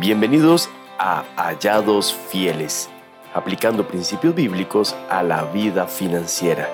[0.00, 2.88] Bienvenidos a Hallados Fieles,
[3.34, 6.70] aplicando principios bíblicos a la vida financiera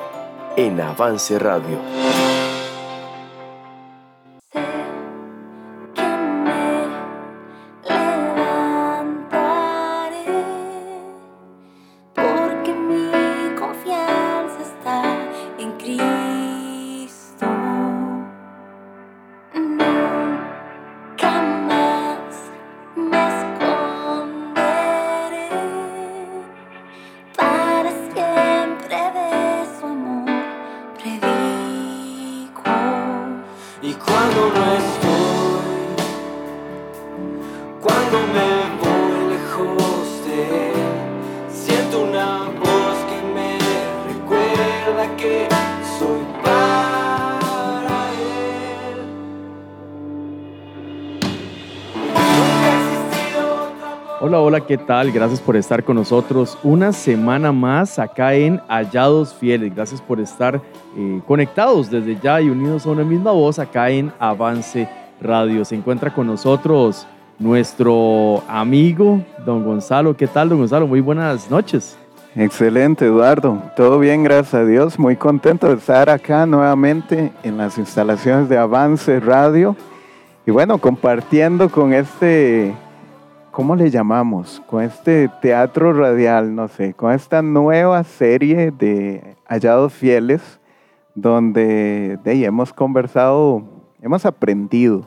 [0.57, 2.36] en Avance Radio.
[54.67, 55.13] ¿Qué tal?
[55.13, 59.75] Gracias por estar con nosotros una semana más acá en Hallados Fieles.
[59.75, 60.61] Gracias por estar
[60.97, 64.89] eh, conectados desde ya y unidos a una misma voz acá en Avance
[65.23, 65.65] Radio.
[65.65, 67.07] Se encuentra con nosotros
[67.39, 70.15] nuestro amigo don Gonzalo.
[70.15, 70.87] ¿Qué tal, don Gonzalo?
[70.87, 71.97] Muy buenas noches.
[72.35, 73.63] Excelente, Eduardo.
[73.75, 74.99] Todo bien, gracias a Dios.
[74.99, 79.75] Muy contento de estar acá nuevamente en las instalaciones de Avance Radio.
[80.45, 82.75] Y bueno, compartiendo con este
[83.57, 84.63] ¿cómo le llamamos?
[84.67, 90.61] Con este teatro radial, no sé, con esta nueva serie de Hallados Fieles,
[91.15, 93.65] donde de ahí hemos conversado,
[94.03, 95.07] hemos aprendido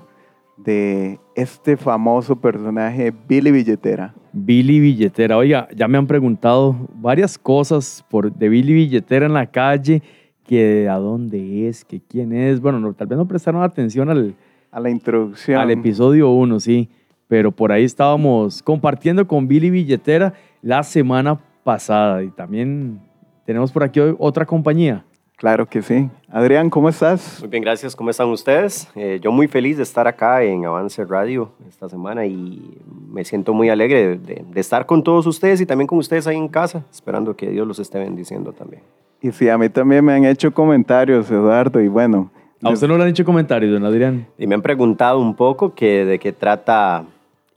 [0.58, 4.16] de este famoso personaje Billy Billetera.
[4.33, 9.45] Billy Billetera, oiga, ya me han preguntado varias cosas por, de Billy Billetera en la
[9.45, 10.02] calle,
[10.44, 12.59] que a dónde es, que quién es.
[12.59, 14.34] Bueno, tal vez no prestaron atención al,
[14.72, 15.61] a la introducción.
[15.61, 16.89] Al episodio 1, sí
[17.30, 22.99] pero por ahí estábamos compartiendo con Billy Billetera la semana pasada y también
[23.45, 25.06] tenemos por aquí otra compañía.
[25.38, 26.09] Claro que sí.
[26.29, 27.38] Adrián, ¿cómo estás?
[27.39, 27.95] Muy bien, gracias.
[27.95, 28.89] ¿Cómo están ustedes?
[28.95, 33.53] Eh, yo muy feliz de estar acá en Avance Radio esta semana y me siento
[33.53, 36.84] muy alegre de, de, estar con todos ustedes y también con ustedes ahí en casa,
[36.91, 38.81] esperando que Dios los esté bendiciendo también.
[39.22, 42.31] Y sí, a mí también me han hecho comentarios, Eduardo, y bueno.
[42.62, 44.28] ¿A usted no le han hecho comentarios, don Adrián?
[44.38, 47.06] Y me han preguntado un poco que, de qué trata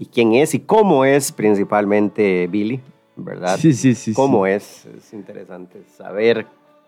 [0.03, 2.81] y quién es y cómo es principalmente Billy,
[3.15, 3.57] ¿verdad?
[3.57, 4.13] Sí, sí, sí.
[4.13, 4.85] ¿Cómo es?
[4.87, 6.45] Es interesante saber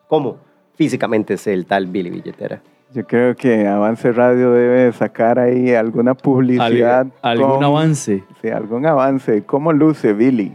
[0.08, 0.38] cómo
[0.74, 2.60] físicamente es el tal Billy Billetera.
[2.92, 7.06] Yo creo que Avance Radio debe sacar ahí alguna publicidad.
[7.22, 8.24] ¿Algún avance?
[8.42, 9.44] Sí, algún avance.
[9.44, 10.52] ¿Cómo luce Billy?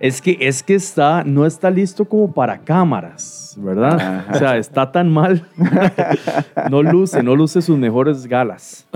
[0.00, 4.24] Es que, es que está, no está listo como para cámaras, ¿verdad?
[4.30, 5.46] O sea, está tan mal.
[6.70, 8.88] no luce, no luce sus mejores galas.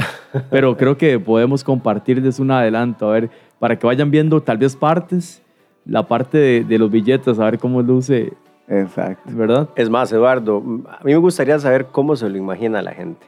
[0.51, 4.75] Pero creo que podemos compartirles un adelanto, a ver, para que vayan viendo tal vez
[4.75, 5.41] partes,
[5.85, 8.33] la parte de, los billetes, a ver cómo luce.
[8.67, 9.31] Exacto.
[9.35, 9.69] ¿Verdad?
[9.77, 10.59] Es más, Eduardo,
[10.89, 13.25] a mí me gustaría saber cómo se lo imagina la gente.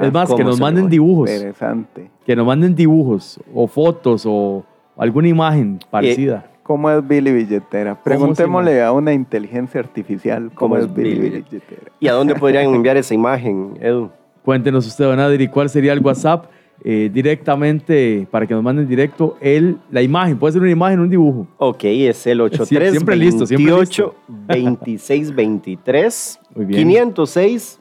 [0.00, 1.30] es más, que nos manden dibujos.
[1.30, 2.10] Interesante.
[2.24, 4.64] Que nos manden dibujos o fotos o
[4.96, 6.46] alguna imagen parecida.
[6.62, 8.00] ¿Cómo es Billy Billetera?
[8.02, 11.90] Preguntémosle a una inteligencia artificial cómo, es Billy, Billetera.
[11.98, 14.10] ¿Y a dónde podrían enviar esa imagen, Edu?
[14.44, 16.46] Cuéntenos usted, don Adri, cuál sería el WhatsApp
[16.84, 20.38] eh, directamente para que nos manden directo el, la imagen.
[20.38, 21.46] Puede ser una imagen o un dibujo.
[21.58, 26.40] Ok, es el 83 siempre listo, siempre 28 26 23
[26.70, 27.80] 506.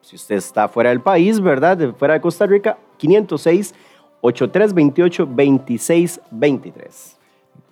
[0.00, 1.94] Si usted está fuera del país, ¿verdad?
[1.98, 3.74] Fuera de Costa Rica, 506
[4.22, 7.17] 83 28 26 23.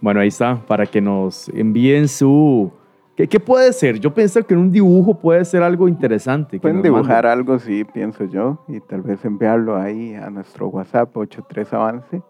[0.07, 2.71] Bueno, ahí está, para que nos envíen su...
[3.17, 3.99] ¿Qué, puede ser?
[3.99, 6.61] Yo pienso que en un dibujo puede ser algo interesante.
[6.61, 11.73] Pueden dibujar algo, sí, pienso yo, y tal vez enviarlo ahí a nuestro WhatsApp 83
[11.73, 12.23] Avance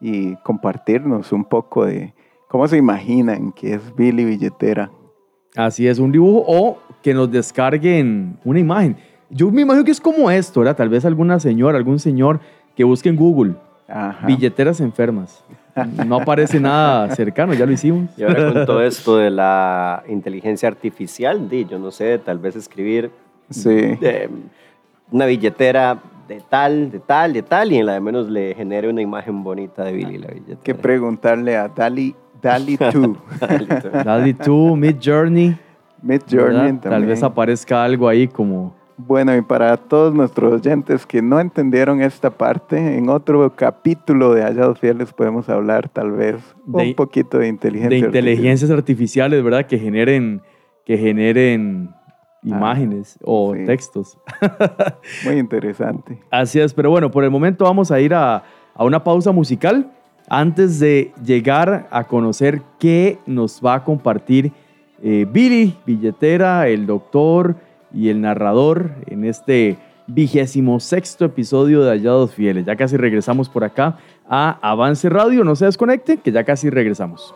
[0.00, 2.14] y compartirnos un poco de
[2.46, 4.92] cómo se imaginan que es Billy Billetera.
[5.56, 8.96] Así es, un dibujo o que nos descarguen una imagen.
[9.28, 10.76] Yo me imagino que es como esto, ¿verdad?
[10.76, 12.38] Tal vez alguna señora, algún señor
[12.76, 13.56] que busque en Google
[14.26, 15.42] billeteras enfermas.
[15.84, 18.08] No aparece nada cercano, ya lo hicimos.
[18.16, 23.10] Y ahora con todo esto de la inteligencia artificial, yo no sé, tal vez escribir
[25.10, 25.98] una billetera
[26.28, 29.42] de tal, de tal, de tal, y en la de menos le genere una imagen
[29.42, 30.60] bonita de Billy la billetera.
[30.62, 33.16] Que preguntarle a Dali, Dali 2.
[34.04, 35.56] Dali 2, Mid Journey.
[36.02, 36.80] Mid Journey también.
[36.80, 42.02] Tal vez aparezca algo ahí como bueno, y para todos nuestros oyentes que no entendieron
[42.02, 46.36] esta parte, en otro capítulo de Hallados Fieles podemos hablar tal vez
[46.66, 49.66] un poquito de inteligencia De inteligencias artificiales, ¿verdad?
[49.66, 50.42] Que generen,
[50.84, 54.18] que generen ah, imágenes o textos.
[55.24, 56.18] Muy interesante.
[56.30, 58.42] Así es, pero bueno, por el momento vamos a ir a,
[58.74, 59.92] a una pausa musical
[60.28, 64.52] antes de llegar a conocer qué nos va a compartir
[65.00, 67.54] eh, Billy, billetera, el doctor
[67.92, 72.64] y el narrador en este vigésimo sexto episodio de Hallados Fieles.
[72.64, 73.98] Ya casi regresamos por acá
[74.28, 75.44] a Avance Radio.
[75.44, 77.34] No se desconecte, que ya casi regresamos.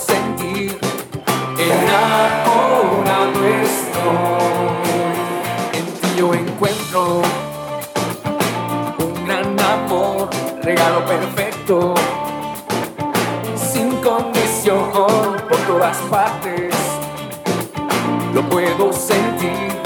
[0.00, 0.78] sentir
[1.58, 4.80] enamorado estoy.
[5.72, 7.22] En ti yo encuentro
[8.98, 10.30] un gran amor,
[10.62, 11.94] regalo perfecto,
[13.54, 16.74] sin condición por todas partes.
[18.34, 19.79] Lo puedo sentir.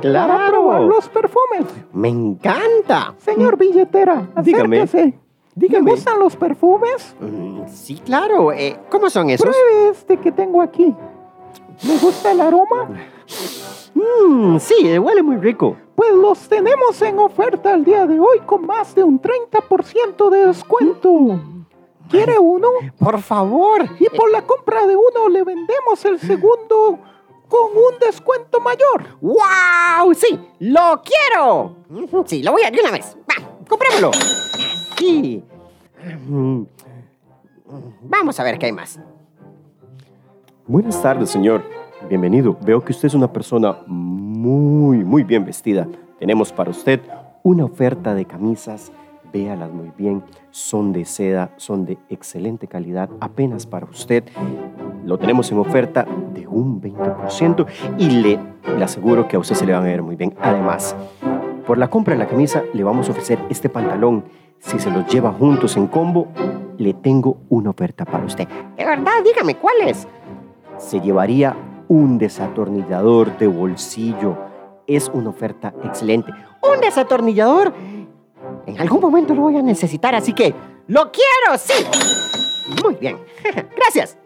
[0.00, 0.86] Claro.
[0.88, 1.66] los perfumes.
[1.92, 3.14] Me encanta.
[3.18, 5.18] Señor billetera, acérquese.
[5.54, 5.84] Dígame.
[5.86, 7.16] ¿Me gustan los perfumes?
[7.20, 8.52] Mm, sí, claro.
[8.52, 9.44] Eh, ¿Cómo son esos?
[9.46, 10.94] Pruebe este que tengo aquí.
[11.84, 12.88] ¿Me gusta el aroma?
[13.94, 15.76] Mmm, sí, eh, huele muy rico.
[15.94, 20.46] Pues los tenemos en oferta el día de hoy con más de un 30% de
[20.46, 21.40] descuento.
[22.08, 22.68] ¿Quiere uno?
[22.98, 23.84] Por favor.
[24.00, 26.98] Y por la compra de uno le vendemos el segundo
[27.48, 29.18] con un descuento mayor.
[29.20, 30.14] ¡Wow!
[30.14, 31.76] Sí, lo quiero.
[32.26, 33.16] Sí, lo voy a de una vez.
[33.30, 33.34] Va,
[33.68, 34.10] comprémoslo.
[34.96, 35.42] Sí.
[38.02, 39.00] Vamos a ver qué hay más.
[40.66, 41.62] Buenas tardes, señor.
[42.08, 42.56] Bienvenido.
[42.60, 45.88] Veo que usted es una persona muy, muy bien vestida.
[46.18, 47.00] Tenemos para usted
[47.42, 48.92] una oferta de camisas.
[49.32, 50.22] Véalas muy bien.
[50.50, 54.24] Son de seda, son de excelente calidad, apenas para usted.
[55.04, 57.66] Lo tenemos en oferta de un 20%
[57.98, 58.38] y le,
[58.76, 60.34] le aseguro que a usted se le van a ver muy bien.
[60.40, 60.96] Además,
[61.66, 64.24] por la compra de la camisa le vamos a ofrecer este pantalón.
[64.58, 66.28] Si se los lleva juntos en combo,
[66.78, 68.48] le tengo una oferta para usted.
[68.76, 70.08] De verdad, dígame, ¿cuál es?
[70.78, 71.54] Se llevaría
[71.88, 74.36] un desatornillador de bolsillo.
[74.86, 76.32] Es una oferta excelente.
[76.62, 77.72] ¿Un desatornillador?
[78.66, 80.54] En algún momento lo voy a necesitar, así que
[80.86, 81.58] ¡lo quiero!
[81.58, 81.84] ¡Sí!
[82.84, 83.16] Muy bien.
[83.76, 84.18] Gracias.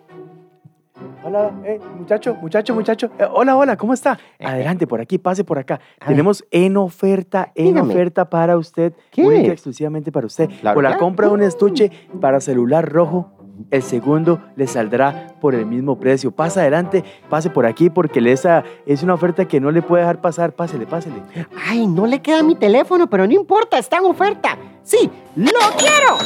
[1.25, 3.11] Hola, eh, muchacho, muchacho, muchacho.
[3.19, 4.19] Eh, hola, hola, ¿cómo está?
[4.41, 5.81] Adelante, por aquí, pase por acá.
[6.05, 7.93] Tenemos en oferta, en Dígame.
[7.95, 9.25] oferta para usted, ¿Qué?
[9.25, 10.51] única exclusivamente para usted.
[10.61, 10.75] Claro.
[10.75, 11.91] Por la compra de un estuche
[12.21, 13.31] para celular rojo,
[13.71, 16.31] el segundo le saldrá por el mismo precio.
[16.31, 20.21] Pasa adelante, pase por aquí porque esa es una oferta que no le puede dejar
[20.21, 20.53] pasar.
[20.53, 21.23] Pásele, pásele.
[21.69, 24.57] Ay, no le queda mi teléfono, pero no importa, está en oferta.
[24.83, 25.11] ¡Sí!
[25.37, 26.17] ¡Lo quiero!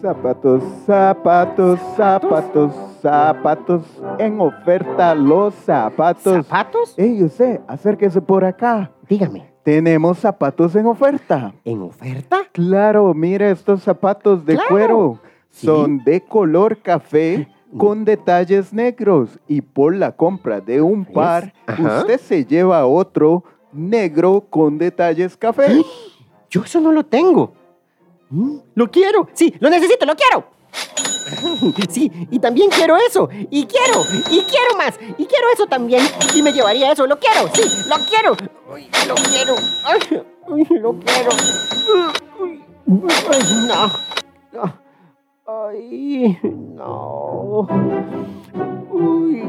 [0.00, 2.72] Zapatos, zapatos, zapatos,
[3.02, 3.82] zapatos.
[4.18, 6.46] En oferta los zapatos.
[6.46, 6.94] ¿Zapatos?
[6.96, 8.90] Ey, usted, acérquese por acá.
[9.08, 11.52] Dígame, Tenemos zapatos en oferta.
[11.66, 12.38] ¿en oferta?
[12.52, 14.68] Claro, mire estos zapatos de Claro.
[14.70, 15.18] cuero.
[15.50, 15.66] Sí.
[15.66, 19.38] Son de color café con detalles negros.
[19.48, 22.00] Y por la compra de un par, Ajá.
[22.00, 25.82] usted se lleva otro negro con detalles café.
[26.50, 27.52] Yo eso no lo tengo.
[28.30, 29.28] Mm, Lo quiero.
[29.34, 30.44] Sí, lo necesito, lo quiero.
[31.90, 33.28] Sí, y también quiero eso.
[33.50, 34.98] Y quiero, y quiero más.
[35.16, 36.02] Y quiero eso también.
[36.34, 37.06] Y me llevaría eso.
[37.06, 38.36] Lo quiero, sí, lo quiero.
[39.06, 39.54] Lo quiero.
[39.84, 41.30] Ay, lo quiero.
[42.50, 42.64] Ay,
[43.68, 44.74] no.
[45.54, 46.38] Ay,
[46.76, 47.66] no.
[48.92, 49.42] Uy.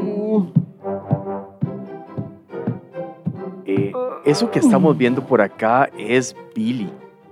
[3.64, 3.92] Eh,
[4.24, 6.90] eso que estamos viendo por acá es Billy.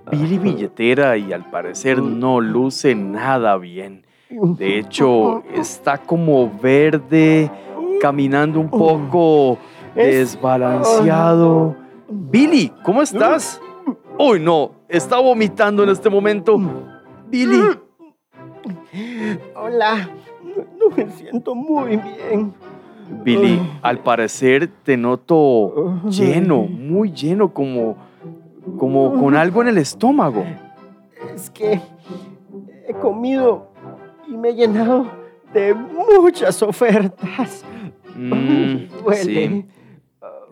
[0.09, 4.05] Billy billetera y al parecer no luce nada bien.
[4.29, 7.51] De hecho, está como verde,
[7.99, 9.57] caminando un poco
[9.95, 11.75] Es- desbalanceado.
[12.09, 13.59] Billy, ¿cómo estás?
[14.17, 16.57] Uy, no, está vomitando en este momento.
[17.29, 17.59] Billy,
[19.55, 20.09] Hola.
[20.79, 22.53] No me siento muy bien.
[23.23, 27.97] Billy, al parecer te noto lleno, muy lleno, como,
[28.77, 30.45] como con algo en el estómago.
[31.35, 31.81] Es que
[32.87, 33.69] he comido
[34.27, 35.07] y me he llenado
[35.53, 37.65] de muchas ofertas.
[38.15, 39.65] Mm, sí,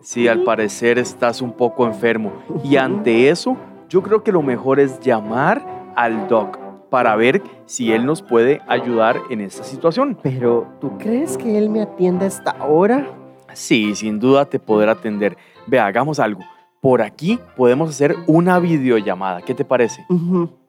[0.02, 2.32] sí, al parecer estás un poco enfermo.
[2.62, 3.56] Y ante eso,
[3.88, 5.64] yo creo que lo mejor es llamar
[5.96, 6.58] al doc
[6.90, 10.18] para ver si él nos puede ayudar en esta situación.
[10.24, 13.06] Pero, ¿tú crees que él me atiende a esta hora?
[13.52, 15.36] Sí, sin duda te podrá atender.
[15.68, 16.40] Ve, hagamos algo.
[16.80, 19.42] Por aquí podemos hacer una videollamada.
[19.42, 20.04] ¿Qué te parece?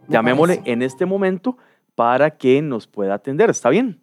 [0.10, 0.72] Llamémosle parece.
[0.72, 1.58] en este momento
[1.96, 3.50] para que nos pueda atender.
[3.50, 4.00] ¿Está bien?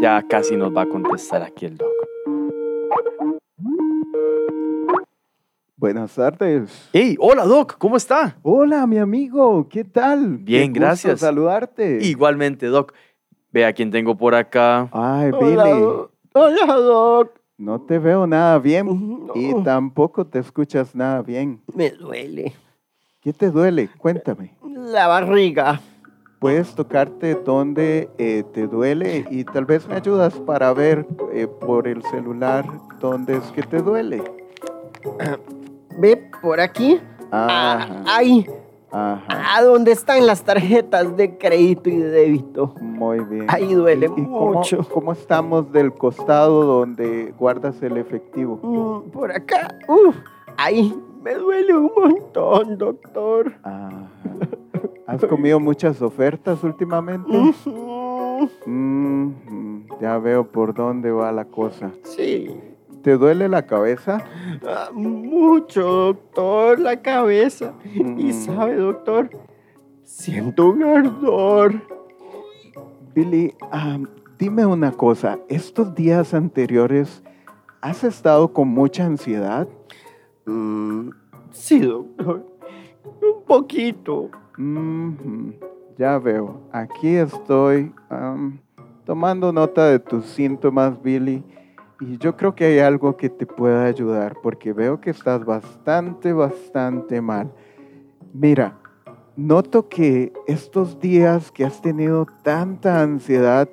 [0.00, 1.93] Ya casi nos va a contestar aquí el doc.
[5.76, 6.88] Buenas tardes.
[6.92, 7.16] ¡Hey!
[7.18, 7.76] Hola, doc.
[7.78, 8.36] ¿Cómo está?
[8.42, 10.38] Hola, mi amigo, ¿qué tal?
[10.38, 11.20] Bien, Qué gusto gracias.
[11.20, 11.98] saludarte.
[12.02, 12.92] Igualmente, doc.
[13.50, 14.88] Ve a quién tengo por acá.
[14.92, 15.86] Ay, Hola, Billy,
[16.32, 17.30] hola, Doc.
[17.58, 18.86] no te veo nada bien
[19.26, 21.60] No, y tampoco te escuchas nada bien.
[21.74, 22.52] me duele.
[23.20, 23.88] ¿Qué te duele?
[23.98, 24.54] Cuéntame.
[24.64, 25.80] La barriga.
[26.38, 31.88] ¿Puedes tocarte dónde eh, te duele y tal vez me ayudas para ver eh, por
[31.88, 32.64] el celular
[33.00, 34.22] dónde es que te duele?
[35.98, 37.00] Ve por aquí.
[37.30, 38.46] Ah, Ajá, ahí.
[38.90, 39.56] ajá.
[39.56, 42.74] A donde están las tarjetas de crédito y de débito.
[42.80, 43.46] Muy bien.
[43.48, 44.86] Ahí duele ¿Y- y mucho.
[44.92, 48.60] ¿Cómo estamos del costado donde guardas el efectivo?
[48.62, 49.68] Mm, por acá.
[49.88, 50.16] Uf,
[50.56, 50.94] ahí.
[51.22, 53.54] Me duele un montón, doctor.
[53.62, 54.08] Ajá.
[55.06, 57.30] ¿Has comido muchas ofertas últimamente?
[57.30, 59.30] Ujú, Mm,
[60.00, 61.90] ya veo por dónde va la cosa.
[62.02, 62.60] Sí.
[63.04, 64.24] ¿Te duele la cabeza?
[64.66, 67.74] Ah, mucho, doctor, la cabeza.
[67.94, 68.32] Y Mm.
[68.32, 69.28] sabe, doctor,
[70.04, 71.82] siento un ardor.
[73.14, 73.54] Billy,
[74.38, 75.38] dime una cosa.
[75.50, 77.22] ¿Estos días anteriores
[77.82, 79.68] has estado con mucha ansiedad?
[80.46, 81.10] Mm,
[81.50, 82.46] sí, doctor.
[83.04, 84.30] Un poquito.
[85.98, 86.62] Ya veo.
[86.72, 87.92] Aquí estoy
[89.04, 91.44] tomando nota de tus síntomas, Billy.
[92.00, 96.32] Y yo creo que hay algo que te pueda ayudar porque veo que estás bastante,
[96.32, 97.52] bastante mal.
[98.32, 98.76] Mira,
[99.36, 103.68] noto que estos días que has tenido tanta ansiedad,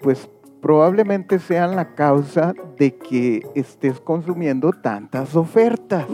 [0.00, 6.06] pues probablemente sean la causa de que estés consumiendo tantas ofertas.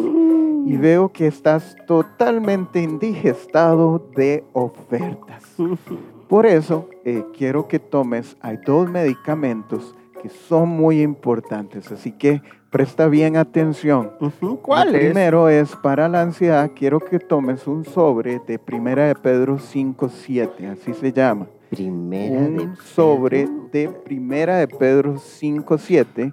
[0.66, 5.44] Y veo que estás totalmente indigestado de ofertas.
[6.28, 12.42] Por eso eh, quiero que tomes, hay dos medicamentos que son muy importantes, así que
[12.70, 14.12] presta bien atención.
[14.20, 15.04] Ujú, ¿Cuál El es?
[15.06, 20.70] primero es para la ansiedad, quiero que tomes un sobre de Primera de Pedro 5.7,
[20.72, 21.46] así se llama.
[21.70, 26.32] Primera de Un sobre de Primera de Pedro 5.7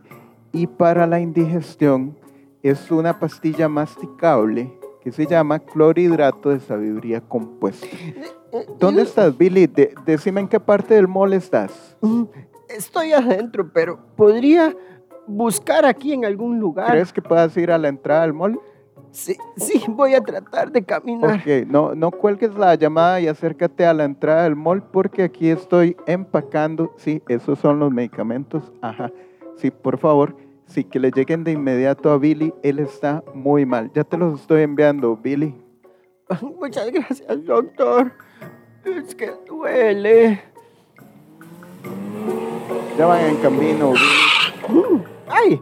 [0.51, 2.17] y para la indigestión
[2.63, 7.87] es una pastilla masticable que se llama clorhidrato de sabiduría compuesta.
[8.79, 9.67] ¿Dónde estás, Billy?
[9.67, 11.95] De- decime en qué parte del mall estás.
[12.01, 12.23] Mm,
[12.69, 14.75] Estoy adentro, pero podría
[15.25, 16.91] buscar aquí en algún lugar.
[16.91, 18.59] ¿Crees que puedas ir a la entrada del mall?
[19.11, 21.39] Sí, sí, voy a tratar de caminar.
[21.39, 25.49] Ok, no, no cuelgues la llamada y acércate a la entrada del mall porque aquí
[25.49, 26.93] estoy empacando.
[26.97, 28.71] Sí, esos son los medicamentos.
[28.81, 29.11] Ajá.
[29.55, 30.35] Sí, por favor.
[30.65, 32.53] Sí, que le lleguen de inmediato a Billy.
[32.61, 33.89] Él está muy mal.
[33.93, 35.55] Ya te los estoy enviando, Billy.
[36.59, 38.11] Muchas gracias, doctor.
[38.83, 40.41] Es que duele.
[42.97, 45.03] Ya van en camino, Billy.
[45.27, 45.61] ¡Ay!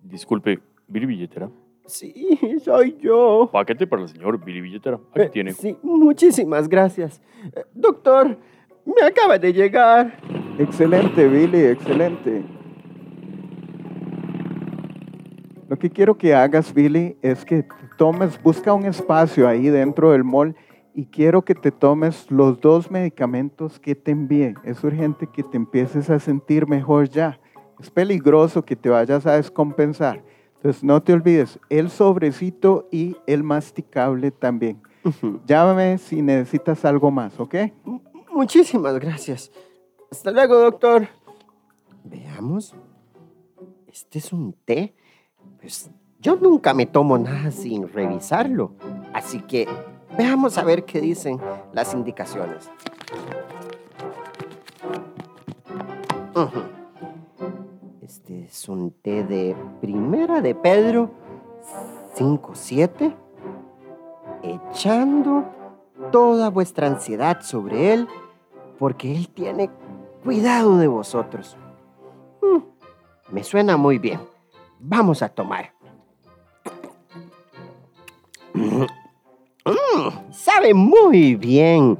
[0.00, 1.50] Disculpe, Billy Billetera.
[1.86, 3.48] Sí, soy yo.
[3.52, 4.98] Paquete para el señor Billy Billetera.
[5.12, 5.52] Aquí Eh, tiene.
[5.52, 7.20] Sí, muchísimas gracias.
[7.54, 8.36] Eh, Doctor,
[8.84, 10.16] me acaba de llegar.
[10.58, 12.44] Excelente, Billy, excelente.
[15.68, 17.64] Lo que quiero que hagas, Billy, es que
[17.98, 20.54] tomes, busca un espacio ahí dentro del mall
[20.96, 24.54] y quiero que te tomes los dos medicamentos que te envié.
[24.64, 27.38] Es urgente que te empieces a sentir mejor ya.
[27.78, 30.24] Es peligroso que te vayas a descompensar.
[30.56, 34.80] Entonces, no te olvides, el sobrecito y el masticable también.
[35.46, 37.54] Llámame si necesitas algo más, ¿ok?
[37.54, 38.00] M-
[38.32, 39.52] Muchísimas gracias.
[40.10, 41.06] Hasta luego, doctor.
[42.04, 42.74] Veamos.
[43.86, 44.94] Este es un té.
[45.60, 48.72] Pues yo nunca me tomo nada sin revisarlo.
[49.12, 49.68] Así que
[50.16, 51.40] veamos a ver qué dicen
[51.72, 52.70] las indicaciones.
[58.02, 61.10] Este es un té de Primera de Pedro
[62.16, 63.14] 5-7.
[64.42, 65.44] Echando
[66.12, 68.08] toda vuestra ansiedad sobre Él,
[68.78, 69.70] porque Él tiene
[70.22, 71.56] cuidado de vosotros.
[72.42, 72.58] Mm,
[73.32, 74.20] me suena muy bien.
[74.78, 75.72] Vamos a tomar.
[79.96, 81.98] Mm, sabe muy bien.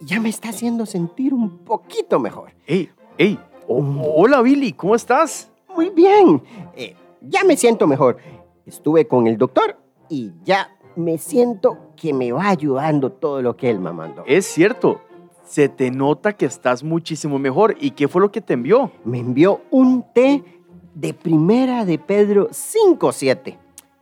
[0.00, 2.52] Ya me está haciendo sentir un poquito mejor.
[2.66, 2.90] ¡Ey!
[3.18, 3.38] ¡Ey!
[3.66, 3.82] Oh,
[4.16, 5.50] hola, Billy, ¿cómo estás?
[5.74, 6.42] Muy bien.
[6.76, 8.18] Eh, ya me siento mejor.
[8.66, 13.70] Estuve con el doctor y ya me siento que me va ayudando todo lo que
[13.70, 14.24] él me mandó.
[14.26, 15.00] Es cierto.
[15.44, 17.76] Se te nota que estás muchísimo mejor.
[17.80, 18.90] ¿Y qué fue lo que te envió?
[19.04, 20.42] Me envió un té
[20.94, 23.58] de primera de Pedro 5-7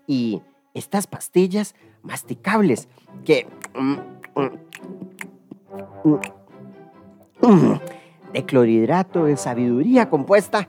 [0.06, 0.42] y
[0.74, 2.88] estas pastillas masticables
[3.24, 3.46] que...
[3.74, 3.92] mm,
[6.04, 6.14] mm,
[7.46, 7.72] mm,
[8.32, 10.68] de clorhidrato de sabiduría compuesta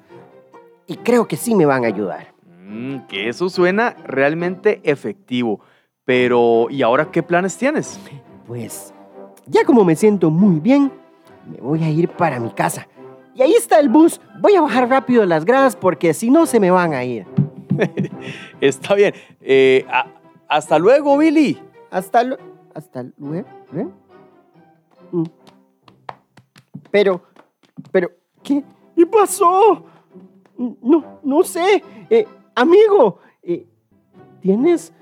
[0.87, 2.33] y creo que sí me van a ayudar.
[2.65, 5.59] Mm, que eso suena realmente efectivo.
[6.05, 7.97] Pero, ¿y ahora qué planes tienes?
[8.45, 8.93] Pues
[9.47, 10.91] ya como me siento muy bien,
[11.49, 12.87] me voy a ir para mi casa.
[13.35, 14.19] Y ahí está el bus.
[14.41, 17.25] Voy a bajar rápido las gradas porque si no se me van a ir.
[18.61, 19.13] Está bien.
[19.41, 20.05] Eh, a-
[20.55, 21.59] hasta luego, Billy.
[21.91, 22.37] Hasta, lu-
[22.73, 23.47] hasta luego.
[23.75, 23.87] ¿eh?
[25.11, 25.23] Mm.
[26.91, 27.21] Pero,
[27.91, 28.09] pero,
[28.43, 28.63] ¿qué?
[28.95, 29.83] ¿Qué pasó?
[30.57, 31.83] No, no sé.
[32.09, 33.65] Eh, amigo, eh,
[34.41, 34.93] ¿tienes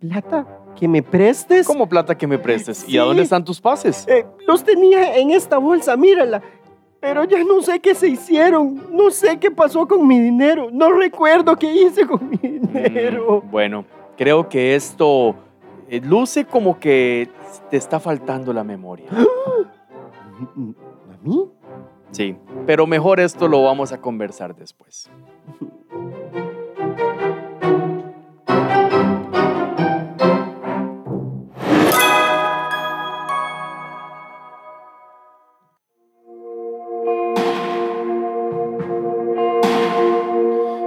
[0.00, 0.46] plata
[0.78, 1.66] que me prestes?
[1.66, 2.88] ¿Cómo plata que me prestes?
[2.88, 4.06] ¿Y a dónde están tus pases?
[4.08, 6.42] Eh, los tenía en esta bolsa, mírala.
[7.00, 8.82] Pero ya no sé qué se hicieron.
[8.92, 10.68] No sé qué pasó con mi dinero.
[10.72, 13.42] No recuerdo qué hice con mi dinero.
[13.44, 13.84] Mm, bueno,
[14.16, 15.36] creo que esto
[15.88, 17.30] eh, luce como que
[17.70, 19.06] te está faltando la memoria.
[19.12, 21.50] ¿A mí?
[22.10, 25.10] Sí, pero mejor esto lo vamos a conversar después.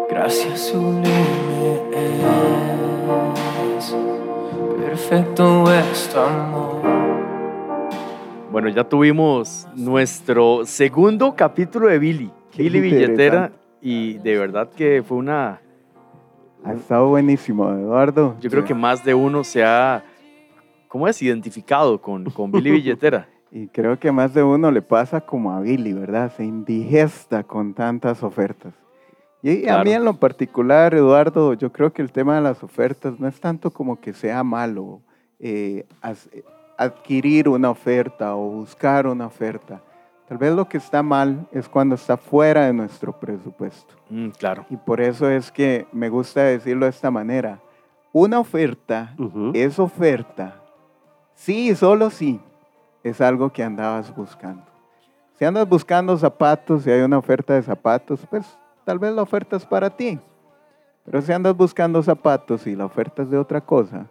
[0.09, 2.78] Gracias sublime
[5.09, 6.81] perfecto es tu amor.
[8.51, 12.31] Bueno, ya tuvimos nuestro segundo capítulo de Billy.
[12.51, 13.51] Qué Billy Billetera.
[13.81, 15.61] Y de verdad que fue una...
[16.63, 18.35] Ha estado buenísimo, Eduardo.
[18.39, 20.03] Yo creo que más de uno se ha...
[20.87, 21.19] ¿Cómo es?
[21.21, 23.27] Identificado con, con Billy Billetera.
[23.51, 26.31] Y creo que más de uno le pasa como a Billy, ¿verdad?
[26.37, 28.75] Se indigesta con tantas ofertas.
[29.41, 29.83] Y a Claro.
[29.85, 33.39] mí en lo particular, Eduardo, yo creo que el tema de las ofertas no es
[33.39, 35.01] tanto como que sea malo.
[35.41, 35.85] eh,
[36.77, 39.81] adquirir una oferta o buscar una oferta.
[40.27, 43.93] Tal vez lo que está mal es cuando está fuera de nuestro presupuesto.
[44.09, 44.65] Mm, claro.
[44.69, 47.59] Y por eso es que me gusta decirlo de esta manera.
[48.11, 49.51] Una oferta Ujú.
[49.55, 50.55] es oferta.
[51.35, 52.39] Sí, solo sí.
[53.03, 54.63] Es algo que andabas buscando.
[55.37, 58.45] Si andas buscando zapatos y hay una oferta de zapatos, pues
[58.89, 60.17] tal vez la oferta es para ti.
[61.05, 64.07] Pero si andas buscando zapatos y la oferta es de otra cosa,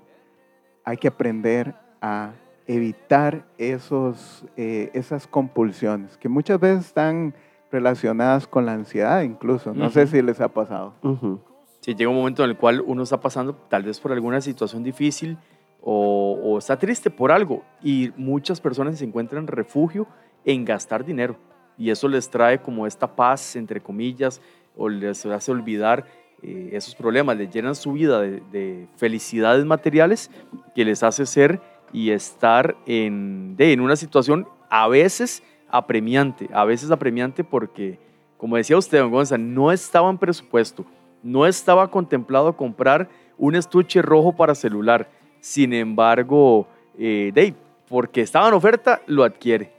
[0.84, 2.30] hay que aprender a
[2.64, 7.34] evitar esos, eh, esas compulsiones que muchas veces están
[7.72, 9.74] relacionadas con la ansiedad incluso.
[9.74, 10.10] No sé Ujú.
[10.12, 10.94] si les ha pasado.
[11.02, 11.40] Ujú.
[11.80, 14.84] Si llega un momento en el cual uno está pasando tal vez por alguna situación
[14.84, 15.38] difícil
[15.82, 20.06] o, o está triste por algo y muchas personas se encuentran refugio
[20.44, 21.36] en gastar dinero
[21.78, 24.42] y eso les trae como esta paz, entre comillas,
[24.78, 26.06] o les hace olvidar
[26.42, 30.30] eh, esos problemas, les llenan su vida de, de felicidades materiales
[30.74, 31.60] que les hace ser
[31.92, 37.98] y estar en, de, en una situación a veces apremiante, a veces apremiante porque,
[38.36, 40.84] como decía usted, don Gonza, no estaba en presupuesto,
[41.22, 45.08] no estaba contemplado comprar un estuche rojo para celular.
[45.40, 46.66] Sin embargo,
[46.98, 47.54] eh,
[47.88, 49.72] porque estaba en oferta, lo adquiere.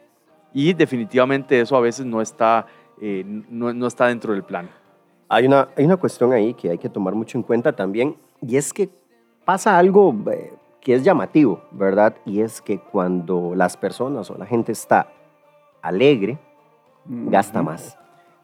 [0.53, 2.65] Y definitivamente eso a veces no está,
[3.01, 4.69] eh, no, no está dentro del plan.
[5.29, 8.57] Hay una, hay una cuestión ahí que hay que tomar mucho en cuenta también, y
[8.57, 8.89] es que
[9.45, 12.15] pasa algo eh, que es llamativo, ¿verdad?
[12.25, 15.07] Y es que cuando las personas o la gente está
[15.81, 16.39] alegre,
[17.05, 17.97] gasta más.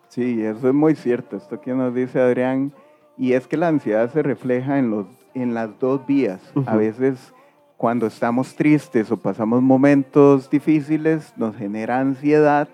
[0.10, 2.72] Sí, eso es muy cierto, esto que nos dice Adrián,
[3.18, 6.42] y es que la ansiedad se refleja en, los, en las dos vías.
[6.56, 6.78] A Ujú.
[6.78, 7.34] veces
[7.78, 12.68] cuando estamos tristes o pasamos momentos difíciles, nos genera ansiedad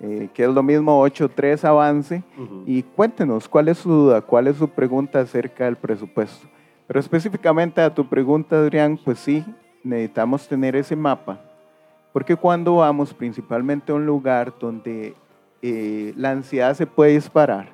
[0.00, 2.22] eh, que es lo mismo 83 avance,
[2.66, 6.46] y cuéntenos cuál es su duda, cuál es su pregunta acerca del presupuesto.
[6.86, 9.42] Pero específicamente a tu pregunta, Adrián, pues sí,
[9.82, 11.40] necesitamos tener ese mapa,
[12.16, 15.14] porque cuando vamos principalmente a un lugar donde
[15.60, 17.68] eh, la ansiedad se puede disparar,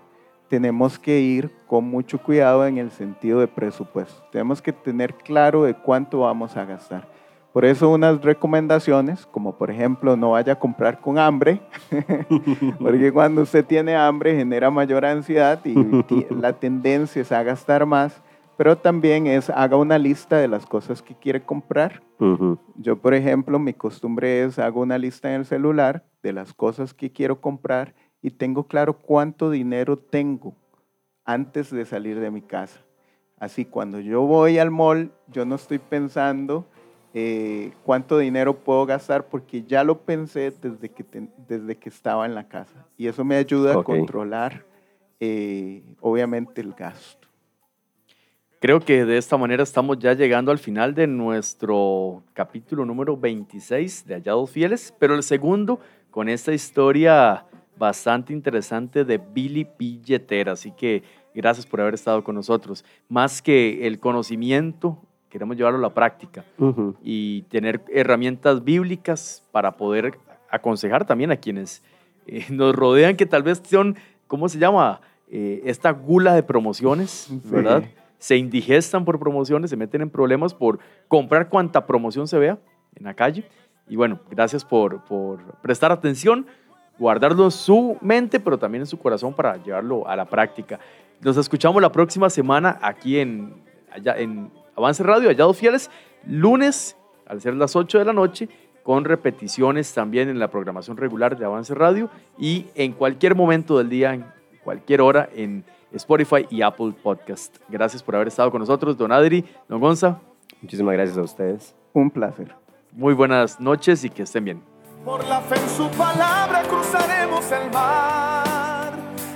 [0.49, 4.21] tenemos que ir con mucho cuidado en el sentido de presupuesto.
[4.33, 7.07] Tenemos que tener claro de cuánto vamos a gastar.
[7.53, 11.61] Por eso unas recomendaciones, como por ejemplo no vaya a comprar con hambre,
[12.81, 15.77] porque cuando usted tiene hambre genera mayor ansiedad y
[16.35, 18.21] la tendencia es a gastar más,
[18.57, 22.03] pero también es haga una lista de las cosas que quiere comprar.
[22.19, 22.59] Ujú.
[22.77, 26.95] Yo, por ejemplo, mi costumbre es hago una lista en el celular de las cosas
[26.95, 30.55] que quiero comprar y tengo claro cuánto dinero tengo
[31.25, 32.81] antes de salir de mi casa.
[33.39, 36.65] Así, cuando yo voy al mall, yo no estoy pensando
[37.15, 42.25] eh, cuánto dinero puedo gastar porque ya lo pensé desde que, ten- desde que estaba
[42.25, 42.87] en la casa.
[42.97, 43.81] Y eso me ayuda Ok.
[43.81, 44.65] a controlar,
[45.21, 47.29] eh, obviamente, el gasto.
[48.63, 54.07] Creo que de esta manera estamos ya llegando al final de nuestro capítulo número 26
[54.07, 55.81] de Hallados Fieles, pero el segundo
[56.13, 57.45] con esta historia
[57.77, 60.53] bastante interesante de Billy Billetera.
[60.53, 61.03] Así que
[61.35, 62.85] gracias por haber estado con nosotros.
[63.09, 64.97] Más que el conocimiento
[65.29, 66.45] queremos llevarlo a la práctica
[67.03, 71.83] y tener herramientas bíblicas para poder aconsejar también a quienes
[72.29, 73.97] eh, nos rodean, que tal vez son,
[74.29, 75.01] ¿cómo se llama?
[75.29, 77.83] Eh, esta gula de promociones, ¿verdad?
[78.23, 82.57] Se indigestan por promociones, se meten en problemas por comprar cuanta promoción se vea
[82.95, 83.45] en la calle.
[83.89, 86.47] Y bueno, gracias por, por prestar atención,
[87.01, 90.79] guardarlo en su mente, pero también en su corazón para llevarlo a la práctica.
[91.21, 93.55] Nos escuchamos la próxima semana aquí en,
[93.91, 95.91] allá, en Avance Radio, Hallados Fieles,
[96.25, 98.49] lunes, al ser las 8 de la noche,
[98.85, 102.09] con repeticiones también en la programación regular de Avance Radio
[102.39, 104.25] y en cualquier momento del día, en
[104.63, 107.57] cualquier hora, en Spotify y Apple Podcast.
[107.69, 110.19] Gracias por haber estado con nosotros, don Adri, don Gonza.
[110.61, 111.75] Muchísimas gracias a ustedes.
[111.93, 112.55] Un placer.
[112.93, 114.63] Muy buenas noches y que estén bien.
[115.05, 118.93] Por la fe en su palabra cruzaremos el mar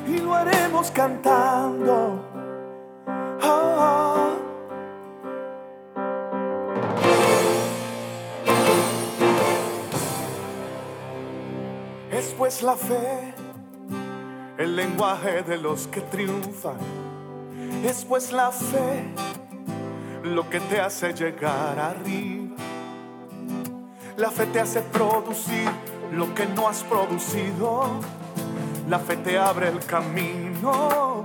[0.06, 2.22] y lo haremos cantando.
[3.42, 4.34] Ah,
[12.12, 13.34] Es pues la fe,
[14.58, 16.78] el lenguaje de los que triunfan.
[17.84, 19.04] Es pues la fe
[20.22, 22.56] lo que te hace llegar arriba.
[24.16, 25.68] La fe te hace producir
[26.12, 28.00] lo que no has producido.
[28.88, 31.22] La fe te abre el camino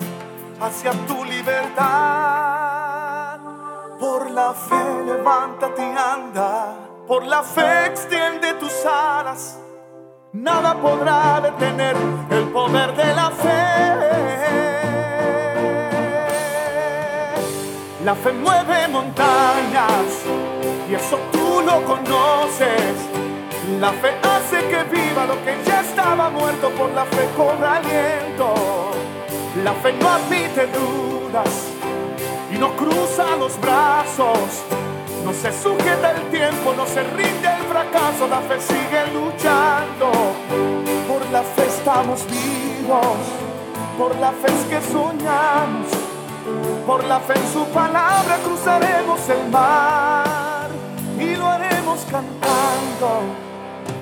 [0.59, 1.79] hacia tu libertad.
[3.99, 6.75] Por la fe levántate y anda.
[7.07, 9.57] Por la fe extiende tus alas.
[10.33, 11.93] Nada podrá detener
[12.29, 13.91] el poder de la fe.
[18.05, 20.23] La fe mueve montañas
[20.89, 22.95] y eso tú lo conoces.
[23.81, 28.53] La fe hace que viva lo que ya estaba muerto, por la fe cobra aliento.
[29.65, 31.67] La fe no admite dudas
[32.53, 34.63] y no cruza los brazos.
[35.23, 40.11] No se sujeta el tiempo, no se rinde el fracaso, la fe sigue luchando.
[41.07, 43.17] Por la fe estamos vivos,
[43.97, 45.87] por la fe es que soñamos.
[46.87, 50.69] Por la fe en su palabra cruzaremos el mar
[51.19, 53.21] y lo haremos cantando.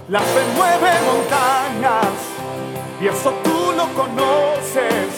[0.07, 2.15] La fe mueve montañas
[3.01, 5.09] y eso tú lo conoces.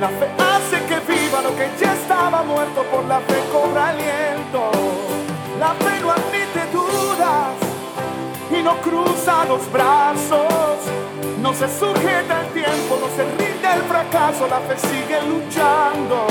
[0.00, 5.11] La fe hace que viva lo que ya estaba muerto, por la fe cobra aliento.
[5.62, 7.54] La fe no admite dudas
[8.50, 10.80] y no cruza los brazos.
[11.40, 16.26] No se sujeta el tiempo, no se rinde el fracaso, la fe sigue luchando.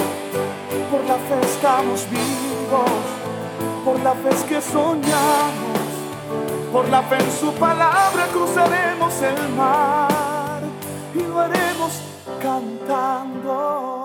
[0.91, 3.03] Por la fe estamos vivos,
[3.85, 5.79] por la fe es que soñamos.
[6.73, 10.59] Por la fe en su palabra cruzaremos el mar
[11.15, 12.01] y lo haremos
[12.41, 14.00] cantando.